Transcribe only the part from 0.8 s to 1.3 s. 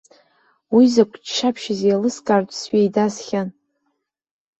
закә